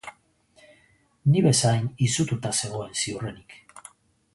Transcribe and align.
Ni 1.33 1.45
bezain 1.49 1.85
izututa 2.09 2.57
zegoen 2.65 3.01
ziurrenik. 3.05 3.59